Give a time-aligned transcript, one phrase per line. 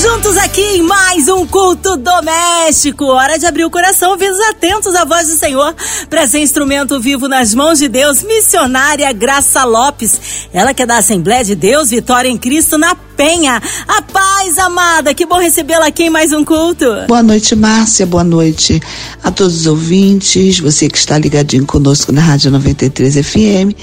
[0.00, 3.04] Juntos aqui em mais um culto doméstico.
[3.04, 5.74] Hora de abrir o coração, ouvidos atentos à voz do Senhor.
[6.08, 10.48] Para ser instrumento vivo nas mãos de Deus, missionária Graça Lopes.
[10.50, 13.60] Ela que é da Assembleia de Deus, Vitória em Cristo na Penha.
[13.86, 15.12] A paz, amada.
[15.12, 16.86] Que bom recebê-la aqui em mais um culto.
[17.06, 18.06] Boa noite, Márcia.
[18.06, 18.80] Boa noite
[19.22, 20.58] a todos os ouvintes.
[20.60, 23.76] Você que está ligadinho conosco na Rádio 93 FM.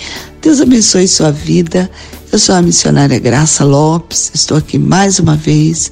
[0.50, 1.88] Deus abençoe sua vida.
[2.32, 5.92] Eu sou a missionária Graça Lopes, estou aqui mais uma vez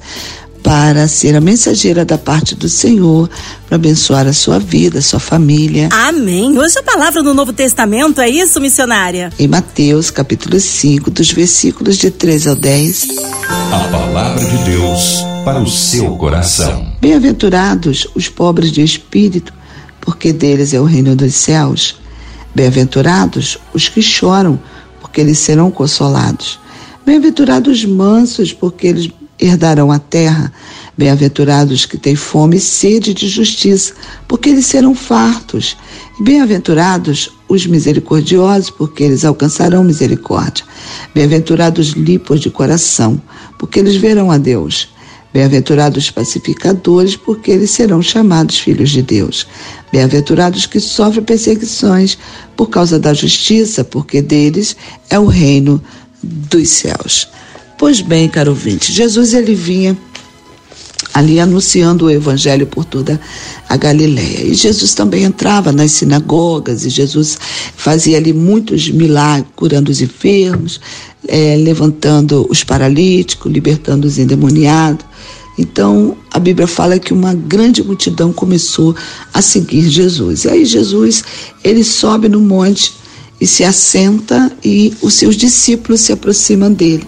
[0.63, 3.29] para ser a mensageira da parte do Senhor,
[3.67, 5.89] para abençoar a sua vida, a sua família.
[5.91, 6.57] Amém.
[6.57, 9.31] Hoje a palavra do Novo Testamento é isso, missionária?
[9.37, 13.09] Em Mateus, capítulo 5, dos versículos de 13 ao 10.
[13.71, 16.93] A palavra de Deus para o seu coração.
[16.99, 19.53] Bem-aventurados os pobres de espírito,
[20.01, 22.06] porque deles é o reino dos céus.
[22.57, 24.59] Bem-aventurados os que choram,
[24.99, 26.59] porque eles serão consolados.
[27.05, 30.51] Bem-aventurados os mansos, porque eles herdarão a terra.
[30.97, 33.93] Bem-aventurados que têm fome e sede de justiça,
[34.27, 35.77] porque eles serão fartos.
[36.19, 40.65] Bem-aventurados os misericordiosos, porque eles alcançarão misericórdia.
[41.13, 43.21] Bem-aventurados limpos de coração,
[43.59, 44.89] porque eles verão a Deus.
[45.31, 49.45] Bem-aventurados os pacificadores, porque eles serão chamados filhos de Deus.
[49.91, 52.17] Bem-aventurados que sofrem perseguições
[52.55, 54.75] por causa da justiça, porque deles
[55.09, 55.81] é o reino
[56.21, 57.27] dos céus.
[57.77, 59.95] Pois bem, caro ouvinte, Jesus ele vinha
[61.13, 63.19] ali anunciando o evangelho por toda
[63.67, 64.43] a Galiléia.
[64.43, 67.37] E Jesus também entrava nas sinagogas e Jesus
[67.75, 70.79] fazia ali muitos milagres, curando os enfermos,
[71.27, 75.05] é, levantando os paralíticos, libertando os endemoniados.
[75.57, 78.95] Então, a Bíblia fala que uma grande multidão começou
[79.33, 80.43] a seguir Jesus.
[80.43, 81.23] E aí Jesus,
[81.63, 82.93] ele sobe no monte
[83.41, 87.07] e se assenta e os seus discípulos se aproximam dele.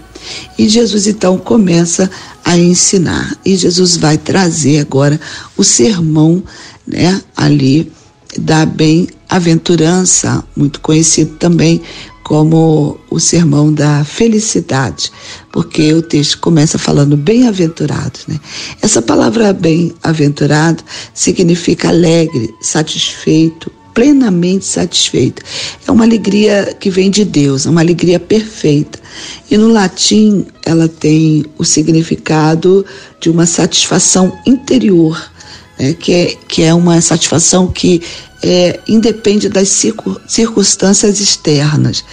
[0.57, 2.09] E Jesus então começa
[2.43, 3.37] a ensinar.
[3.45, 5.19] E Jesus vai trazer agora
[5.55, 6.43] o sermão,
[6.85, 7.91] né, ali
[8.37, 11.81] da bem-aventurança, muito conhecido também
[12.29, 15.11] como o sermão da felicidade,
[15.51, 18.39] porque o texto começa falando bem-aventurado, né?
[18.83, 25.41] Essa palavra bem-aventurado significa alegre, satisfeito, plenamente satisfeito.
[25.87, 28.99] É uma alegria que vem de Deus, é uma alegria perfeita.
[29.49, 32.85] E no latim ela tem o significado
[33.19, 35.19] de uma satisfação interior,
[35.79, 35.93] né?
[35.93, 38.01] que, é, que é uma satisfação que
[38.41, 39.69] é, independe das
[40.27, 42.03] circunstâncias externas.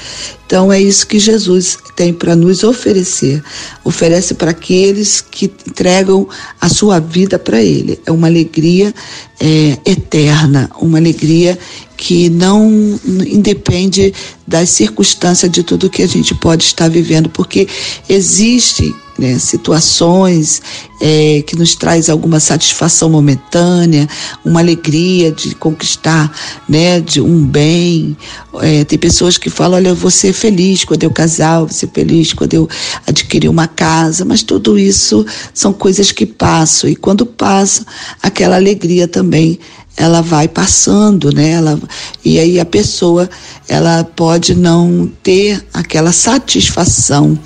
[0.46, 3.42] Então é isso que Jesus tem para nos oferecer.
[3.84, 6.28] Oferece para aqueles que entregam
[6.60, 8.00] a sua vida para Ele.
[8.04, 8.94] É uma alegria
[9.40, 11.58] é, eterna, uma alegria
[11.96, 14.12] que não independe
[14.46, 17.66] das circunstâncias de tudo que a gente pode estar vivendo, porque
[18.08, 20.60] existe né, situações
[21.00, 24.08] é, que nos traz alguma satisfação momentânea,
[24.44, 26.32] uma alegria de conquistar
[26.68, 28.16] né, de um bem.
[28.60, 31.74] É, tem pessoas que falam, olha, eu vou ser feliz quando eu casar, eu vou
[31.74, 32.68] ser feliz quando eu
[33.06, 37.84] adquirir uma casa, mas tudo isso são coisas que passam, e quando passa,
[38.22, 39.58] aquela alegria também
[39.96, 41.52] ela vai passando, né?
[41.52, 41.80] Ela,
[42.24, 43.28] e aí a pessoa
[43.66, 47.38] ela pode não ter aquela satisfação,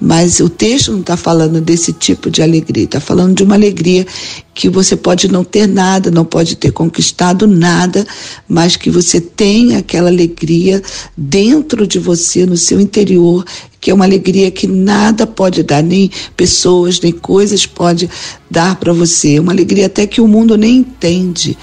[0.00, 4.06] mas o texto não está falando desse tipo de alegria, está falando de uma alegria
[4.54, 8.06] que você pode não ter nada, não pode ter conquistado nada,
[8.48, 10.82] mas que você tem aquela alegria
[11.16, 13.44] dentro de você, no seu interior,
[13.78, 18.08] que é uma alegria que nada pode dar, nem pessoas, nem coisas pode
[18.50, 19.38] dar para você.
[19.38, 21.56] Uma alegria até que o mundo nem entende.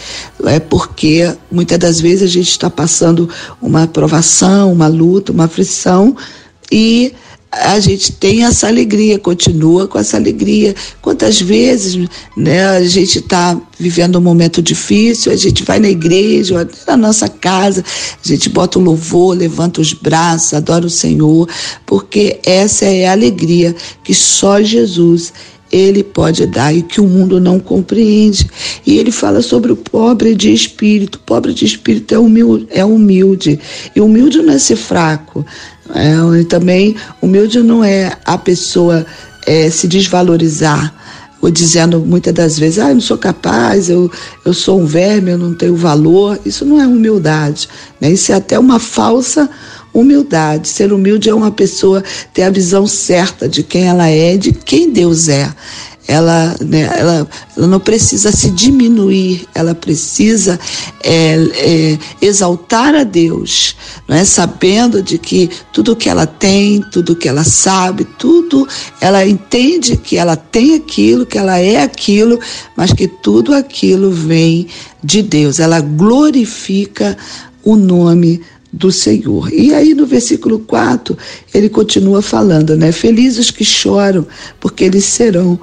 [0.46, 3.28] É porque muitas das vezes a gente está passando
[3.60, 6.16] uma provação, uma luta, uma aflição
[6.72, 7.14] e
[7.62, 10.74] a gente tem essa alegria, continua com essa alegria.
[11.02, 16.68] Quantas vezes né, a gente está vivendo um momento difícil, a gente vai na igreja,
[16.88, 17.84] na nossa casa,
[18.24, 21.48] a gente bota o louvor, levanta os braços, adora o Senhor,
[21.86, 25.32] porque essa é a alegria que só Jesus
[25.74, 28.48] ele pode dar e que o mundo não compreende.
[28.86, 31.16] E ele fala sobre o pobre de espírito.
[31.16, 33.60] O pobre de espírito é humilde, é humilde.
[33.96, 35.44] E humilde não é ser fraco.
[35.94, 39.06] É, e também humilde não é a pessoa
[39.46, 40.94] é, se desvalorizar
[41.44, 44.10] ou dizendo muitas das vezes, ah, eu não sou capaz, eu,
[44.46, 46.40] eu sou um verme, eu não tenho valor.
[46.46, 47.68] Isso não é humildade,
[48.00, 48.10] né?
[48.12, 49.50] Isso é até uma falsa
[49.94, 50.70] humildade.
[50.70, 52.02] Ser humilde é uma pessoa
[52.34, 55.54] ter a visão certa de quem ela é, de quem Deus é.
[56.08, 60.60] Ela, né, ela, ela não precisa se diminuir, ela precisa
[61.02, 63.76] é, é, exaltar a Deus,
[64.08, 64.26] não é?
[64.26, 68.68] sabendo de que tudo que ela tem, tudo que ela sabe, tudo,
[69.00, 72.40] ela entende que ela tem aquilo, que ela é aquilo,
[72.76, 74.68] mas que tudo aquilo vem
[75.04, 75.60] de Deus.
[75.60, 77.18] Ela glorifica
[77.64, 78.42] o nome
[78.72, 79.54] do Senhor.
[79.54, 81.16] E aí no versículo 4,
[81.54, 82.92] ele continua falando, né?
[82.92, 84.26] Felizes que choram,
[84.60, 85.60] porque eles serão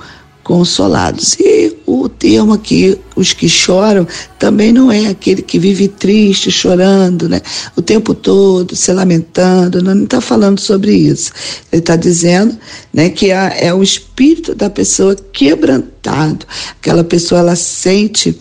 [0.51, 1.37] consolados.
[1.39, 4.05] E o termo aqui, os que choram,
[4.37, 7.41] também não é aquele que vive triste, chorando, né?
[7.77, 11.31] O tempo todo, se lamentando, não está falando sobre isso.
[11.71, 12.59] Ele está dizendo,
[12.93, 16.45] né, que é, é o espírito da pessoa quebrantado.
[16.81, 18.37] Aquela pessoa, ela sente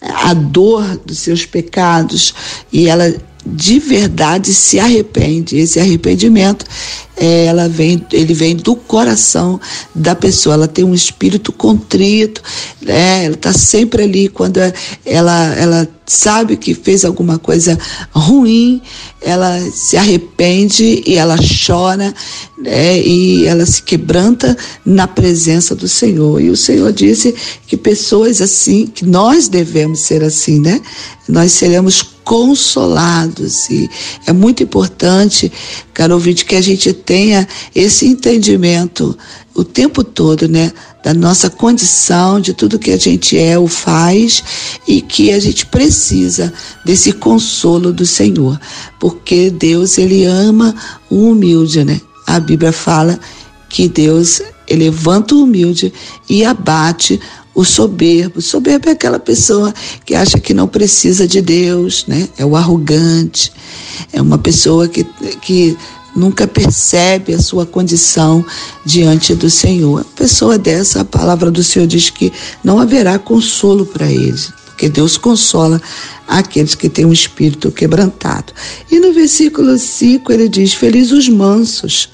[0.00, 2.32] a dor dos seus pecados
[2.72, 3.14] e ela
[3.44, 5.56] de verdade se arrepende.
[5.56, 6.64] Esse arrependimento,
[7.16, 9.60] é, ela vem, ele vem do coração
[9.94, 10.54] da pessoa.
[10.54, 12.42] Ela tem um espírito contrito,
[12.80, 13.24] né?
[13.24, 14.58] Ela está sempre ali quando
[15.04, 17.78] ela, ela sabe que fez alguma coisa
[18.12, 18.82] ruim,
[19.22, 22.12] ela se arrepende e ela chora,
[22.58, 23.00] né?
[23.00, 26.40] E ela se quebranta na presença do Senhor.
[26.40, 27.34] E o Senhor disse
[27.66, 30.80] que pessoas assim, que nós devemos ser assim, né?
[31.28, 33.68] Nós seremos consolados.
[33.70, 33.88] E
[34.26, 35.50] é muito importante,
[35.92, 39.16] caro ouvinte, que a gente tenha esse entendimento
[39.54, 40.72] o tempo todo, né?
[41.02, 44.44] Da nossa condição, de tudo que a gente é ou faz
[44.86, 46.52] e que a gente precisa
[46.84, 48.60] desse consolo do Senhor.
[48.98, 50.74] Porque Deus, Ele ama
[51.08, 52.00] o humilde, né?
[52.26, 53.18] A Bíblia fala
[53.68, 55.92] que Deus levanta o humilde
[56.28, 57.20] e abate
[57.60, 58.40] o soberbo.
[58.40, 59.72] soberbo é aquela pessoa
[60.04, 62.28] que acha que não precisa de Deus, né?
[62.38, 63.52] É o arrogante,
[64.12, 65.04] é uma pessoa que,
[65.42, 65.76] que
[66.16, 68.44] nunca percebe a sua condição
[68.84, 70.04] diante do Senhor.
[70.16, 72.32] Pessoa dessa, a palavra do Senhor diz que
[72.64, 75.80] não haverá consolo para eles, porque Deus consola
[76.26, 78.54] aqueles que têm um espírito quebrantado.
[78.90, 82.08] E no versículo 5 ele diz: Felizes os mansos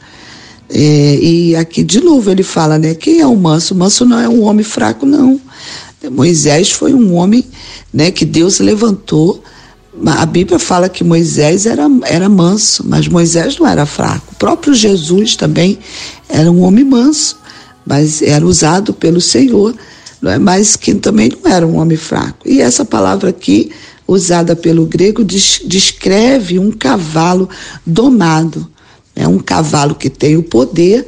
[0.68, 2.94] é, e aqui de novo ele fala, né?
[2.94, 3.74] Quem é o manso?
[3.74, 5.40] O manso não é um homem fraco, não.
[6.10, 7.44] Moisés foi um homem,
[7.92, 8.10] né?
[8.10, 9.42] Que Deus levantou.
[10.04, 14.32] A Bíblia fala que Moisés era, era manso, mas Moisés não era fraco.
[14.32, 15.78] O próprio Jesus também
[16.28, 17.38] era um homem manso,
[17.84, 19.74] mas era usado pelo Senhor,
[20.20, 20.38] não é?
[20.38, 22.40] mas que também não era um homem fraco.
[22.44, 23.70] E essa palavra aqui,
[24.06, 27.48] usada pelo grego, descreve um cavalo
[27.86, 28.68] domado.
[29.16, 31.06] É um cavalo que tem o poder,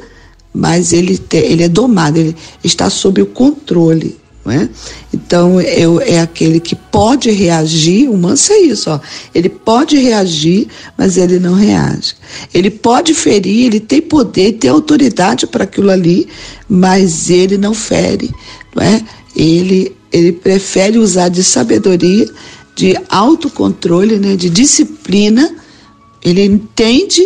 [0.53, 4.17] mas ele, ele é domado, ele está sob o controle.
[4.43, 4.69] Não é?
[5.13, 8.99] Então, eu, é aquele que pode reagir, o manso é isso, ó.
[9.35, 10.67] ele pode reagir,
[10.97, 12.15] mas ele não reage.
[12.53, 16.27] Ele pode ferir, ele tem poder, tem autoridade para aquilo ali,
[16.67, 18.33] mas ele não fere.
[18.75, 19.03] Não é?
[19.35, 22.29] ele, ele prefere usar de sabedoria,
[22.75, 25.55] de autocontrole, né, de disciplina.
[26.23, 27.21] Ele entende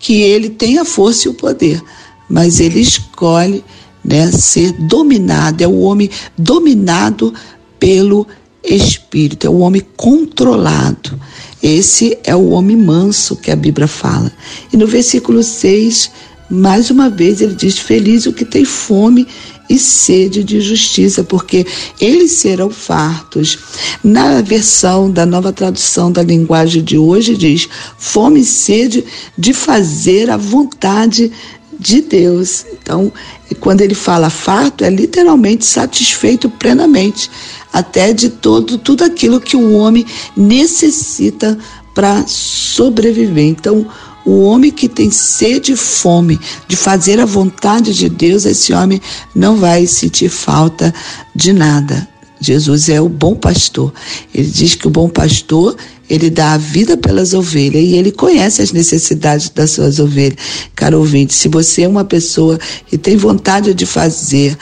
[0.00, 1.80] que ele tem a força e o poder,
[2.28, 3.62] mas ele escolhe
[4.02, 7.32] né, ser dominado, é o homem dominado
[7.78, 8.26] pelo
[8.64, 11.20] espírito, é o homem controlado.
[11.62, 14.32] Esse é o homem manso que a Bíblia fala.
[14.72, 16.10] E no versículo 6,
[16.50, 19.28] mais uma vez, ele diz: Feliz o que tem fome
[19.70, 21.64] e sede de justiça, porque
[22.00, 23.56] eles serão fartos.
[24.02, 29.04] Na versão da nova tradução da linguagem de hoje diz: fome e sede
[29.38, 31.30] de fazer a vontade
[31.78, 32.66] de Deus.
[32.72, 33.12] Então,
[33.60, 37.30] quando ele fala farto, é literalmente satisfeito plenamente,
[37.72, 40.04] até de todo tudo aquilo que o homem
[40.36, 41.56] necessita
[41.94, 43.44] para sobreviver.
[43.44, 43.86] Então,
[44.24, 49.00] o homem que tem sede e fome de fazer a vontade de Deus, esse homem
[49.34, 50.92] não vai sentir falta
[51.34, 52.08] de nada.
[52.40, 53.92] Jesus é o bom pastor.
[54.34, 55.76] Ele diz que o bom pastor,
[56.08, 60.38] ele dá a vida pelas ovelhas e ele conhece as necessidades das suas ovelhas.
[60.74, 64.56] Caro ouvinte, se você é uma pessoa que tem vontade de fazer,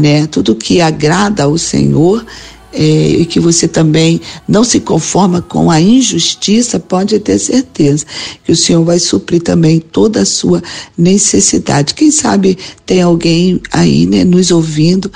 [0.00, 2.26] né, tudo que agrada ao Senhor,
[2.72, 8.06] é, e que você também não se conforma com a injustiça, pode ter certeza
[8.44, 10.62] que o Senhor vai suprir também toda a sua
[10.96, 11.94] necessidade.
[11.94, 15.10] Quem sabe tem alguém aí né, nos ouvindo,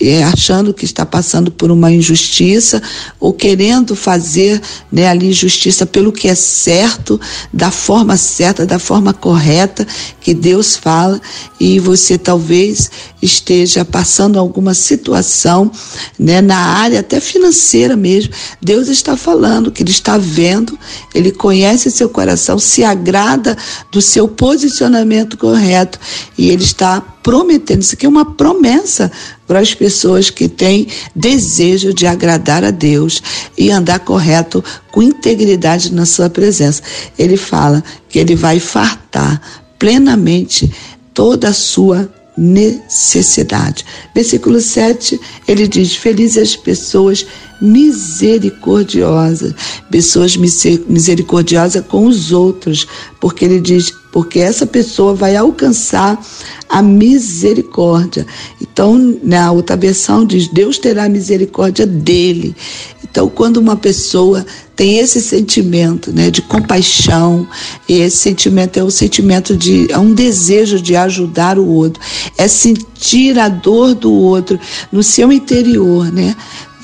[0.00, 2.82] é, achando que está passando por uma injustiça
[3.18, 7.20] ou querendo fazer né, ali justiça pelo que é certo,
[7.52, 9.86] da forma certa, da forma correta
[10.20, 11.20] que Deus fala
[11.60, 12.90] e você talvez
[13.20, 15.70] esteja passando alguma situação
[16.18, 18.32] né, na área até financeira mesmo.
[18.60, 20.78] Deus está falando que Ele está vendo,
[21.14, 23.56] Ele conhece seu coração, se agrada
[23.92, 26.00] do seu posicionamento correto
[26.38, 29.10] e Ele está prometendo, isso aqui é uma promessa
[29.46, 33.22] para as pessoas que têm desejo de agradar a Deus
[33.56, 36.82] e andar correto com integridade na sua presença.
[37.18, 39.40] Ele fala que ele vai fartar
[39.78, 40.72] plenamente
[41.12, 43.84] toda a sua necessidade.
[44.14, 47.26] Versículo 7, ele diz: Felizes as pessoas
[47.60, 49.54] misericordiosas,
[49.90, 52.86] pessoas misericordiosas com os outros,
[53.20, 56.20] porque ele diz: porque essa pessoa vai alcançar
[56.68, 58.26] a misericórdia.
[58.60, 62.54] Então, na outra versão diz: Deus terá misericórdia dele.
[63.02, 67.46] Então, quando uma pessoa tem esse sentimento, né, de compaixão,
[67.88, 72.00] esse sentimento é um sentimento de é um desejo de ajudar o outro,
[72.38, 74.58] é sentir a dor do outro
[74.92, 76.36] no seu interior, né?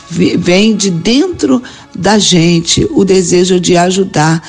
[0.09, 1.63] Vem de dentro
[1.95, 4.43] da gente o desejo de ajudar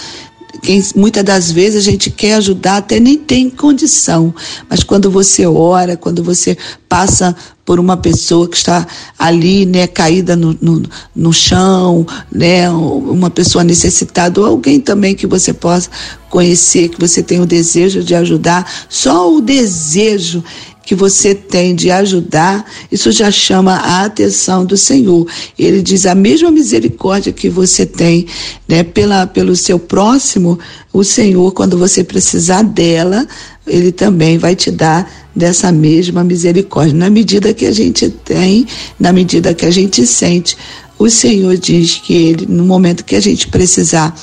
[0.62, 4.34] quem, muitas das vezes a gente quer ajudar, até nem tem condição,
[4.70, 7.36] mas quando você ora, quando você passa
[7.66, 8.88] por uma pessoa que está
[9.20, 10.84] ali, né, caída no, no,
[11.14, 15.90] no chão, né, uma pessoa necessitada, ou alguém também que você possa
[16.30, 20.44] conhecer, que você tem o desejo de ajudar, só o desejo
[20.88, 25.28] que você tem de ajudar, isso já chama a atenção do Senhor.
[25.60, 28.26] Ele diz a mesma misericórdia que você tem,
[28.66, 30.58] né, pela, pelo seu próximo,
[30.94, 33.28] o Senhor, quando você precisar dela,
[33.68, 36.94] ele também vai te dar dessa mesma misericórdia.
[36.94, 38.66] Na medida que a gente tem,
[39.00, 40.58] na medida que a gente sente,
[41.00, 44.16] o Senhor diz que ele, no momento que a gente precisar,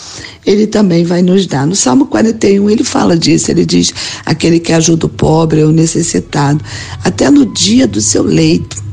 [0.45, 1.67] ele também vai nos dar.
[1.67, 3.95] No Salmo 41 ele fala disso, ele diz:
[4.27, 6.63] aquele que ajuda o pobre, o necessitado,
[7.05, 8.84] até no dia do seu leito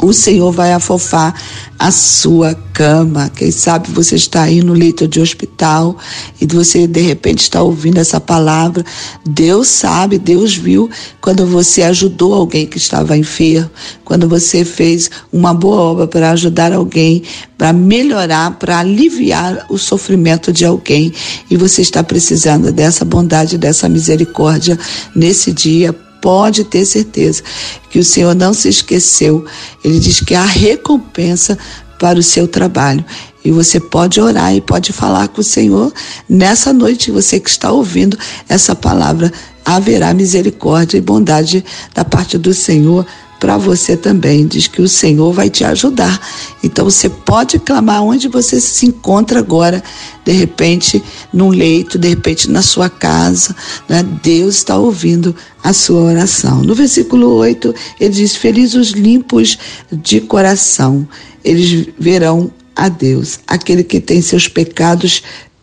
[0.00, 1.34] o Senhor vai afofar
[1.78, 3.30] a sua cama.
[3.34, 5.96] Quem sabe você está aí no leito de hospital
[6.40, 8.84] e você de repente está ouvindo essa palavra.
[9.24, 10.90] Deus sabe, Deus viu
[11.20, 13.70] quando você ajudou alguém que estava enfermo,
[14.04, 17.22] quando você fez uma boa obra para ajudar alguém,
[17.56, 21.12] para melhorar, para aliviar o sofrimento de alguém
[21.50, 24.78] e você está precisando dessa bondade, dessa misericórdia
[25.14, 27.42] nesse dia pode ter certeza
[27.90, 29.44] que o Senhor não se esqueceu.
[29.84, 31.58] Ele diz que há recompensa
[31.98, 33.04] para o seu trabalho.
[33.44, 35.92] E você pode orar e pode falar com o Senhor
[36.28, 39.32] nessa noite, você que está ouvindo essa palavra.
[39.64, 43.06] Haverá misericórdia e bondade da parte do Senhor
[43.38, 44.46] para você também.
[44.46, 46.20] Diz que o Senhor vai te ajudar.
[46.62, 49.82] Então você pode clamar onde você se encontra agora,
[50.24, 51.02] de repente
[51.32, 53.54] num leito, de repente na sua casa.
[53.88, 54.02] Né?
[54.22, 56.62] Deus está ouvindo a sua oração.
[56.62, 59.58] No versículo 8, ele diz: Felizes os limpos
[59.90, 61.08] de coração,
[61.44, 63.40] eles verão a Deus.
[63.46, 65.22] Aquele que tem seus pecados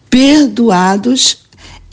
[0.09, 1.44] perdoados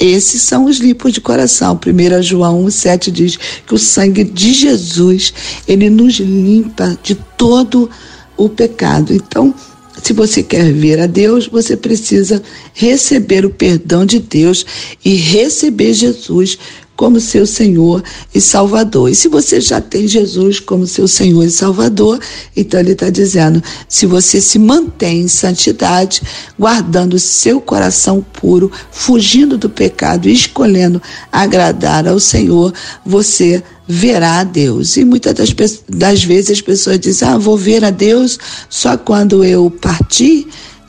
[0.02, 1.78] esses são os limpos de coração.
[1.78, 5.32] 1 João 1,7 diz que o sangue de Jesus,
[5.68, 7.88] ele nos limpa de todo
[8.36, 9.14] o pecado.
[9.14, 9.54] Então,
[10.02, 12.42] se você quer ver a Deus, você precisa
[12.74, 14.66] receber o perdão de Deus
[15.04, 16.58] e receber Jesus
[17.02, 18.00] como seu Senhor
[18.32, 19.10] e Salvador.
[19.10, 22.20] E se você já tem Jesus como seu Senhor e Salvador,
[22.56, 26.22] então ele está dizendo: se você se mantém em santidade,
[26.56, 32.72] guardando seu coração puro, fugindo do pecado e escolhendo agradar ao Senhor,
[33.04, 34.96] você verá a Deus.
[34.96, 38.38] E muitas das, das vezes as pessoas dizem: ah, vou ver a Deus
[38.70, 40.46] só quando eu partir.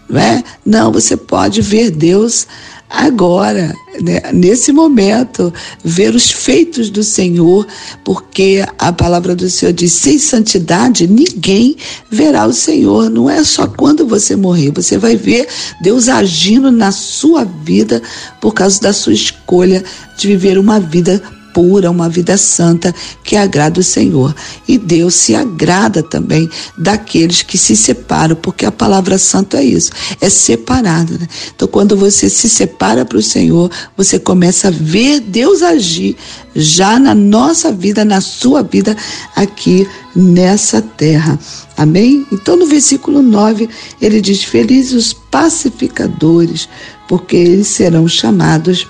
[0.07, 0.43] Não, é?
[0.63, 2.45] não, você pode ver Deus
[2.93, 5.51] agora, né, nesse momento,
[5.83, 7.65] ver os feitos do Senhor,
[8.03, 11.75] porque a palavra do Senhor diz: sem santidade ninguém
[12.11, 13.09] verá o Senhor.
[13.09, 15.47] Não é só quando você morrer, você vai ver
[15.81, 17.99] Deus agindo na sua vida
[18.39, 19.83] por causa da sua escolha
[20.15, 21.21] de viver uma vida
[21.53, 22.93] pura, uma vida santa
[23.23, 24.35] que agrada o Senhor.
[24.67, 29.91] E Deus se agrada também daqueles que se separam, porque a palavra santo é isso,
[30.19, 31.13] é separado.
[31.19, 31.27] Né?
[31.55, 36.17] Então, quando você se separa para o Senhor, você começa a ver Deus agir
[36.55, 38.95] já na nossa vida, na sua vida
[39.35, 41.39] aqui nessa terra.
[41.77, 42.25] Amém?
[42.31, 43.69] Então, no versículo 9,
[44.01, 46.69] ele diz: Felizes os pacificadores,
[47.07, 48.87] porque eles serão chamados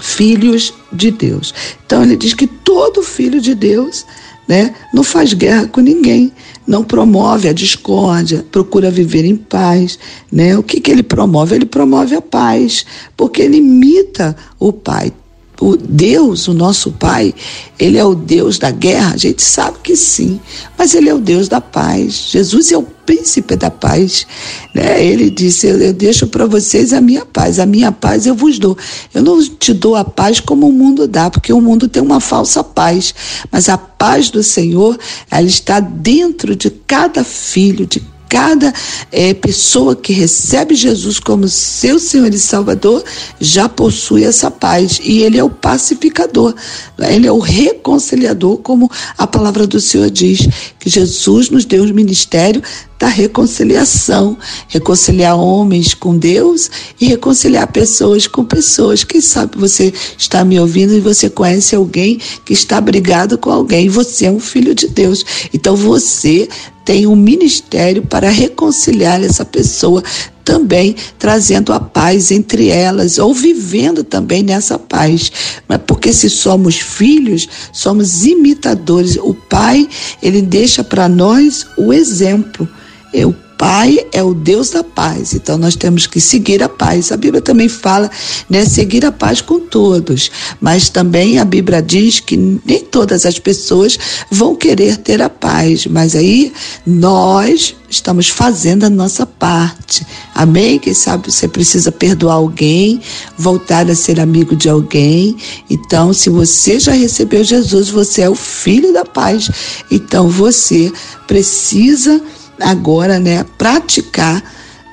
[0.00, 1.54] filhos de Deus.
[1.84, 4.04] Então ele diz que todo filho de Deus,
[4.48, 6.32] né, não faz guerra com ninguém,
[6.66, 9.98] não promove a discórdia, procura viver em paz,
[10.30, 10.56] né?
[10.58, 11.54] O que que ele promove?
[11.54, 12.84] Ele promove a paz,
[13.16, 15.12] porque ele imita o Pai.
[15.60, 17.34] O Deus, o nosso Pai,
[17.78, 19.14] ele é o Deus da guerra?
[19.14, 20.40] A gente sabe que sim,
[20.76, 22.28] mas ele é o Deus da paz.
[22.30, 24.26] Jesus é o príncipe da paz.
[24.74, 25.04] Né?
[25.04, 28.58] Ele disse: Eu, eu deixo para vocês a minha paz, a minha paz eu vos
[28.58, 28.76] dou.
[29.14, 32.20] Eu não te dou a paz como o mundo dá, porque o mundo tem uma
[32.20, 33.14] falsa paz,
[33.50, 34.98] mas a paz do Senhor,
[35.30, 38.02] ela está dentro de cada filho, de
[38.36, 38.70] cada
[39.10, 43.02] é, pessoa que recebe Jesus como seu Senhor e Salvador
[43.40, 45.00] já possui essa paz.
[45.02, 46.54] E Ele é o pacificador,
[46.98, 50.46] Ele é o reconciliador, como a palavra do Senhor diz,
[50.78, 52.62] que Jesus nos deu o ministério
[52.98, 54.38] da reconciliação,
[54.68, 59.04] reconciliar homens com Deus e reconciliar pessoas com pessoas.
[59.04, 63.88] Quem sabe você está me ouvindo e você conhece alguém que está brigado com alguém,
[63.88, 65.24] você é um filho de Deus.
[65.52, 66.48] Então você
[66.84, 70.02] tem um ministério para reconciliar essa pessoa
[70.46, 75.32] também trazendo a paz entre elas, ou vivendo também nessa paz.
[75.68, 79.16] Mas porque se somos filhos, somos imitadores.
[79.16, 79.88] O Pai,
[80.22, 82.66] ele deixa para nós o exemplo.
[83.12, 87.10] O Pai é o Deus da paz, então nós temos que seguir a paz.
[87.10, 88.10] A Bíblia também fala,
[88.50, 93.38] né, seguir a paz com todos, mas também a Bíblia diz que nem todas as
[93.38, 93.98] pessoas
[94.30, 96.52] vão querer ter a paz, mas aí
[96.86, 100.06] nós estamos fazendo a nossa parte.
[100.34, 100.78] Amém?
[100.78, 103.00] Quem sabe você precisa perdoar alguém,
[103.38, 105.36] voltar a ser amigo de alguém.
[105.70, 109.50] Então, se você já recebeu Jesus, você é o filho da paz.
[109.90, 110.92] Então, você
[111.26, 112.20] precisa
[112.60, 114.42] agora, né, praticar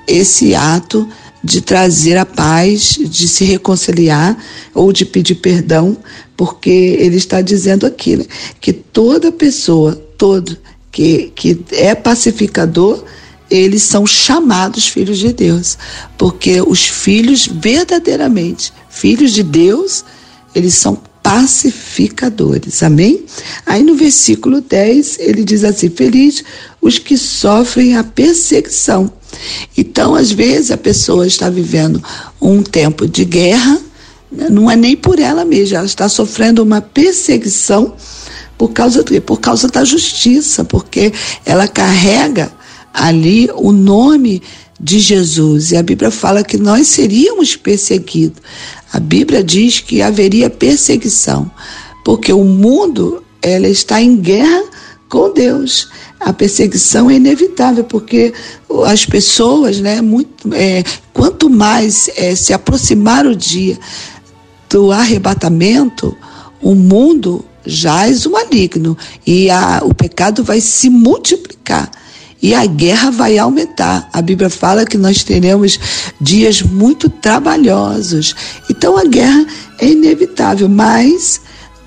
[0.07, 1.07] esse ato
[1.43, 4.37] de trazer a paz, de se reconciliar
[4.73, 5.97] ou de pedir perdão,
[6.37, 8.25] porque ele está dizendo aqui né,
[8.61, 10.57] que toda pessoa, todo
[10.91, 13.03] que, que é pacificador,
[13.49, 15.77] eles são chamados filhos de Deus,
[16.17, 20.05] porque os filhos verdadeiramente, filhos de Deus,
[20.55, 22.83] eles são pacificadores.
[22.83, 23.25] Amém?
[23.65, 26.43] Aí no versículo 10 ele diz assim: Feliz
[26.81, 29.11] os que sofrem a perseguição.
[29.75, 32.03] Então, às vezes, a pessoa está vivendo
[32.39, 33.79] um tempo de guerra,
[34.31, 34.49] né?
[34.49, 37.95] não é nem por ela mesma, ela está sofrendo uma perseguição
[38.57, 41.11] por causa do Por causa da justiça, porque
[41.45, 42.51] ela carrega
[42.93, 44.41] ali o nome
[44.83, 45.71] de Jesus.
[45.71, 48.43] E a Bíblia fala que nós seríamos perseguidos.
[48.91, 51.49] A Bíblia diz que haveria perseguição,
[52.03, 54.63] porque o mundo ela está em guerra
[55.07, 55.87] com Deus.
[56.19, 58.33] A perseguição é inevitável, porque
[58.85, 63.77] as pessoas, né, muito, é, quanto mais é, se aproximar o dia
[64.69, 66.15] do arrebatamento,
[66.61, 71.89] o mundo jaz o maligno e a, o pecado vai se multiplicar
[72.43, 74.09] e a guerra vai aumentar.
[74.11, 75.79] A Bíblia fala que nós teremos
[76.19, 78.35] dias muito trabalhosos.
[78.69, 79.45] Então a guerra
[79.79, 81.39] é inevitável, mas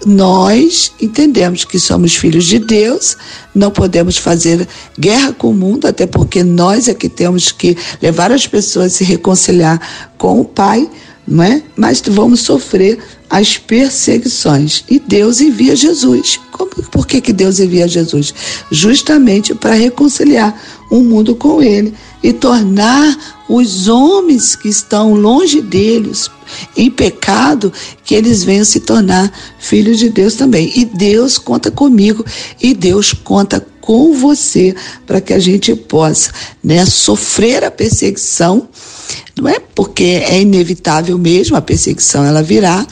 [0.07, 3.19] nós entendemos que somos filhos de Deus,
[3.55, 4.67] não podemos fazer
[4.99, 8.97] guerra com o mundo, até porque nós é que temos que levar as pessoas a
[8.97, 9.81] se reconciliar
[10.17, 10.89] com o Pai,
[11.27, 11.63] não é?
[11.77, 14.85] Mas vamos sofrer as perseguições.
[14.89, 16.39] E Deus envia Jesus.
[16.53, 18.35] Como, por que, que Deus envia Jesus?
[18.71, 20.61] Justamente para reconciliar
[20.91, 26.29] o mundo com Ele e tornar os homens que estão longe deles,
[26.77, 27.73] em pecado,
[28.05, 30.73] que eles venham se tornar filhos de Deus também.
[30.75, 32.25] E Deus conta comigo
[32.61, 34.75] e Deus conta com você
[35.07, 38.69] para que a gente possa né, sofrer a perseguição,
[39.39, 39.61] não é?
[39.75, 42.87] Porque é inevitável mesmo, a perseguição ela virá,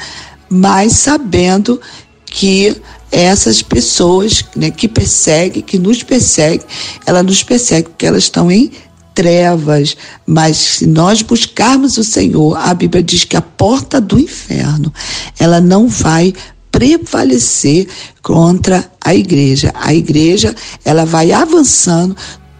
[0.49, 1.81] mas sabendo
[2.27, 2.77] que
[3.11, 6.67] essas pessoas né, que perseguem, que nos perseguem,
[7.07, 8.71] ela nos persegue porque elas estão em
[9.15, 14.93] trevas, mas se nós buscarmos o Senhor, a Bíblia diz que a porta do inferno,
[15.39, 16.35] ela não vai
[16.73, 17.87] prevalecer
[18.21, 19.73] contra a igreja.
[19.77, 20.53] A igreja,
[20.85, 22.17] ela vai avançando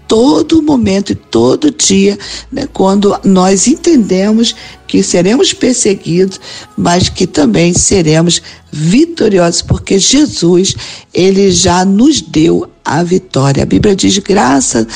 [0.07, 2.19] todo momento e todo dia,
[2.51, 4.55] né, quando nós entendemos
[4.87, 6.41] que seremos perseguidos,
[6.77, 8.41] mas que também seremos
[8.71, 10.75] vitoriosos, porque Jesus,
[11.13, 13.63] ele já nos deu a vitória.
[13.63, 14.87] A Bíblia diz graças,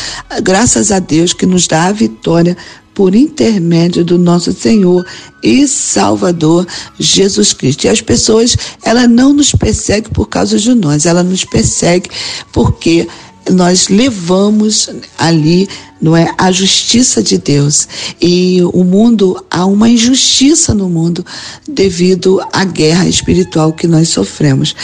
[0.42, 2.56] graças a Deus que nos dá a vitória
[2.98, 5.06] por intermédio do nosso Senhor
[5.40, 6.66] e Salvador
[6.98, 7.84] Jesus Cristo.
[7.84, 12.10] E as pessoas, ela não nos persegue por causa de nós, ela nos persegue
[12.52, 13.06] porque
[13.50, 15.68] nós levamos ali
[16.00, 17.88] não é a justiça de Deus
[18.20, 21.26] e o mundo há uma injustiça no mundo
[21.68, 24.76] devido à guerra espiritual que nós sofremos.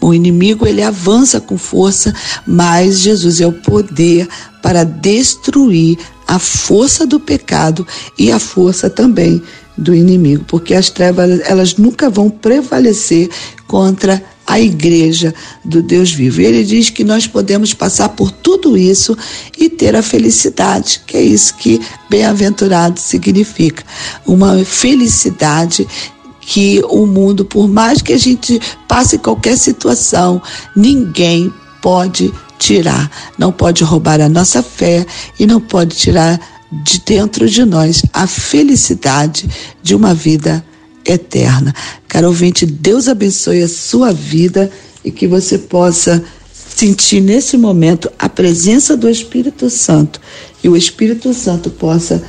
[0.00, 2.14] O inimigo ele avança com força,
[2.46, 4.26] mas Jesus é o poder
[4.62, 7.86] para destruir a força do pecado
[8.18, 9.42] e a força também
[9.76, 13.28] do inimigo, porque as trevas elas nunca vão prevalecer
[13.66, 16.40] contra a igreja do Deus vivo.
[16.40, 19.16] E ele diz que nós podemos passar por tudo isso
[19.58, 23.84] e ter a felicidade, que é isso que bem-aventurado significa.
[24.26, 25.86] Uma felicidade
[26.40, 30.42] que o mundo, por mais que a gente passe qualquer situação,
[30.76, 35.06] ninguém pode tirar, não pode roubar a nossa fé
[35.38, 39.48] e não pode tirar de dentro de nós a felicidade
[39.82, 40.64] de uma vida
[41.04, 41.74] eterna.
[42.08, 44.70] Caro ouvinte, Deus abençoe a sua vida
[45.04, 50.20] e que você possa sentir nesse momento a presença do Espírito Santo
[50.62, 52.22] e o Espírito Santo possa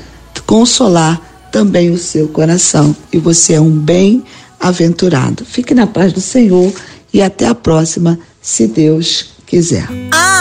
[0.46, 2.96] consolar também o seu coração.
[3.12, 5.46] E você é um bem-aventurado.
[5.46, 6.74] Fique na paz do Senhor
[7.14, 9.88] e até a próxima, se Deus quiser.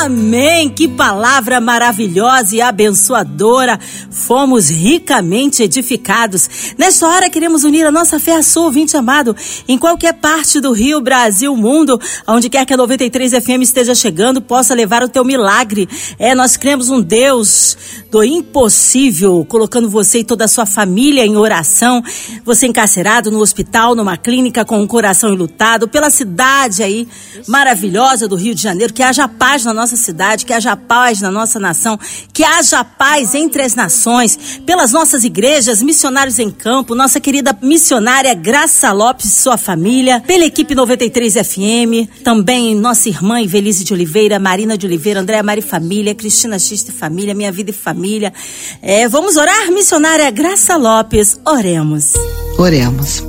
[0.04, 0.68] Amém!
[0.68, 3.78] Que palavra maravilhosa e abençoadora.
[4.10, 6.74] Fomos ricamente edificados.
[6.76, 9.36] Nesta hora queremos unir a nossa fé a sua ouvinte amado
[9.68, 14.42] em qualquer parte do Rio, Brasil, mundo, onde quer que a 93 FM esteja chegando,
[14.42, 15.88] possa levar o teu milagre.
[16.18, 17.76] É, nós cremos um Deus
[18.10, 22.02] do impossível, colocando você e toda a sua família em oração.
[22.44, 27.06] Você encarcerado no hospital, numa clínica com um coração enlutado, pela cidade aí
[27.46, 31.31] maravilhosa do Rio de Janeiro, que haja paz na nossa cidade, que haja paz na
[31.31, 31.98] nossa nação,
[32.33, 38.35] que haja paz entre as nações, pelas nossas igrejas, missionários em campo, nossa querida missionária
[38.35, 44.38] Graça Lopes e sua família, pela equipe 93 FM, também nossa irmã Ivelise de Oliveira,
[44.38, 48.33] Marina de Oliveira, Andréa Mari Família, Cristina Xista Família, Minha Vida e Família.
[48.81, 52.14] É, vamos orar, missionária Graça Lopes, oremos.
[52.59, 53.22] Oremos.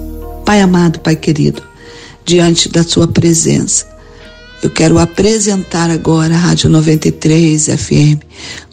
[0.46, 1.64] Pai amado, Pai querido,
[2.26, 3.88] diante da sua presença,
[4.64, 8.24] eu quero apresentar agora a Rádio 93 FM,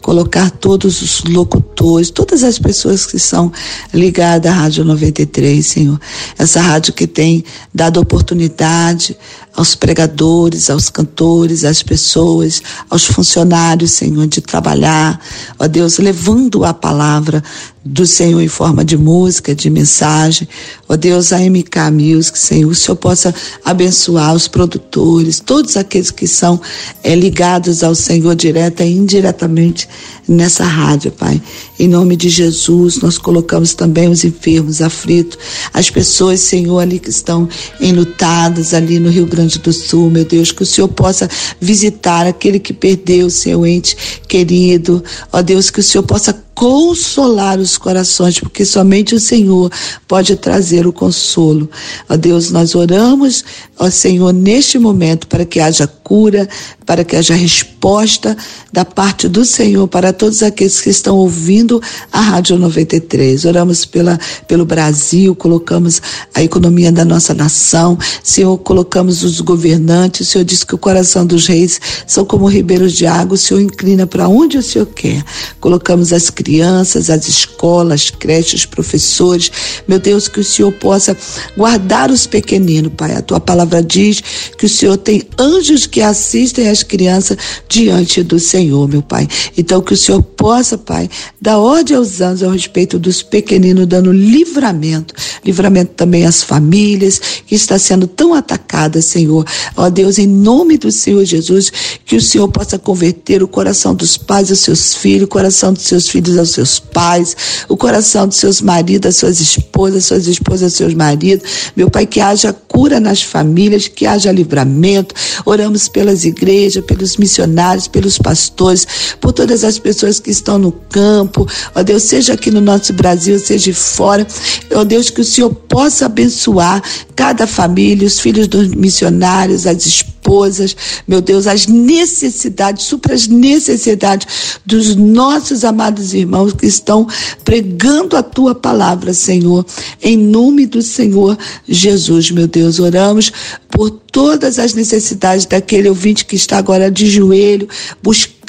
[0.01, 3.51] colocar todos os locutores, todas as pessoas que são
[3.93, 5.99] ligadas à Rádio 93, Senhor.
[6.39, 9.17] Essa rádio que tem dado oportunidade
[9.55, 15.19] aos pregadores, aos cantores, às pessoas, aos funcionários, Senhor, de trabalhar,
[15.59, 17.43] ó Deus, levando a palavra
[17.83, 20.47] do Senhor em forma de música, de mensagem.
[20.87, 23.33] Ó Deus, a MK Music, Senhor, o Senhor possa
[23.65, 26.61] abençoar os produtores, todos aqueles que são
[27.03, 29.89] é, ligados ao Senhor direta e indiretamente
[30.27, 31.41] nessa rádio, Pai.
[31.79, 35.39] Em nome de Jesus, nós colocamos também os enfermos, aflitos,
[35.73, 40.51] as pessoas, Senhor, ali que estão enlutadas ali no Rio Grande do Sul, meu Deus,
[40.51, 43.95] que o Senhor possa visitar aquele que perdeu seu ente
[44.27, 45.03] querido.
[45.31, 49.71] Ó Deus, que o Senhor possa consolar os corações, porque somente o Senhor
[50.07, 51.69] pode trazer o consolo.
[52.09, 53.43] Ó Deus, nós oramos,
[53.77, 56.47] ó Senhor, neste momento para que haja cura,
[56.85, 58.35] para que haja resposta
[58.71, 63.45] da parte do Senhor para todos aqueles que estão ouvindo a Rádio 93.
[63.45, 66.01] Oramos pela, pelo Brasil, colocamos
[66.33, 71.25] a economia da nossa nação, Senhor, colocamos os governantes, o Senhor disse que o coração
[71.25, 75.23] dos reis são como ribeiros de água, o Senhor inclina para onde o Senhor quer.
[75.59, 79.51] Colocamos as crianças, as escolas, as creches, professores.
[79.87, 81.15] Meu Deus, que o Senhor possa
[81.55, 83.13] guardar os pequeninos, Pai.
[83.13, 84.23] A tua palavra diz
[84.57, 87.37] que o Senhor tem anjos que assistem as crianças
[87.69, 89.27] diante do Senhor, meu Pai.
[89.55, 94.11] Então, que o Senhor possa, Pai, dar ordem aos anjos a respeito dos pequeninos, dando
[94.11, 95.13] livramento.
[95.45, 99.45] Livramento também às famílias que está sendo tão atacada, Senhor.
[99.75, 101.71] Ó Deus, em nome do Senhor Jesus,
[102.05, 105.83] que o Senhor possa converter o coração dos pais aos seus filhos, o coração dos
[105.83, 107.35] seus filhos aos seus pais,
[107.67, 111.71] o coração dos seus maridos, às suas esposas, suas esposas aos seus maridos.
[111.75, 115.13] Meu Pai, que haja cura nas famílias, que haja livramento.
[115.45, 118.87] Oramos pelas igrejas, pelos missionários, pelos pastores,
[119.19, 121.47] por todas as pessoas que estão no campo.
[121.75, 124.25] Ó Deus, seja aqui no nosso Brasil, seja fora.
[124.73, 126.81] Ó Deus, que o Senhor possa abençoar
[127.15, 130.75] cada família, os filhos dos missionários, as esposas,
[131.07, 136.20] meu Deus, as necessidades, supra as necessidades dos nossos amados irmãos
[136.57, 137.07] que estão
[137.43, 139.65] pregando a tua palavra, Senhor,
[140.01, 143.31] em nome do Senhor Jesus, meu Deus, oramos
[143.69, 147.67] por todas as necessidades daquele ouvinte que está agora de joelho,
[148.03, 148.40] buscando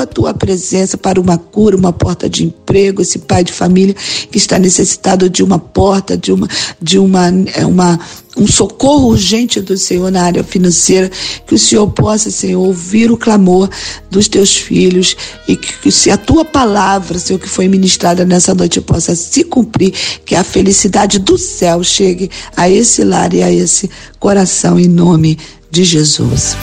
[0.00, 3.94] a tua presença para uma cura, uma porta de emprego, esse pai de família
[4.30, 6.48] que está necessitado de uma porta, de uma,
[6.80, 7.98] de uma, é, uma
[8.36, 11.10] um socorro urgente do Senhor na área financeira,
[11.46, 13.68] que o Senhor possa, Senhor, ouvir o clamor
[14.10, 15.16] dos teus filhos
[15.48, 19.44] e que, que se a tua palavra, Senhor, que foi ministrada nessa noite possa se
[19.44, 19.92] cumprir,
[20.24, 25.38] que a felicidade do céu chegue a esse lar e a esse coração em nome
[25.70, 26.56] de Jesus.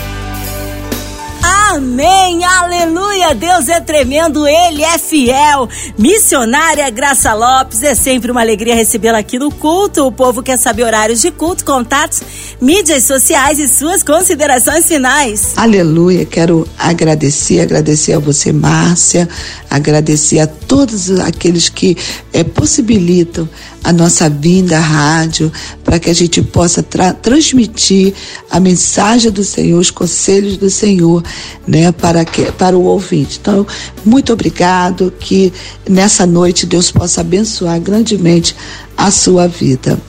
[1.70, 5.68] Amém, aleluia, Deus é tremendo, Ele é fiel.
[5.98, 10.08] Missionária Graça Lopes, é sempre uma alegria recebê-la aqui no culto.
[10.08, 12.22] O povo quer saber horários de culto, contatos,
[12.62, 15.58] mídias sociais e suas considerações finais.
[15.58, 19.28] Aleluia, quero agradecer, agradecer a você, Márcia,
[19.70, 21.98] agradecer a todos aqueles que
[22.32, 23.48] é, possibilitam
[23.84, 25.52] a nossa vinda à rádio,
[25.82, 28.14] para que a gente possa tra transmitir
[28.50, 31.24] a mensagem do Senhor, os conselhos do Senhor,
[31.68, 33.40] né, para, que, para o ouvinte.
[33.42, 33.68] Então,
[34.06, 35.52] muito obrigado, que
[35.88, 38.56] nessa noite Deus possa abençoar grandemente
[38.96, 40.00] a sua vida.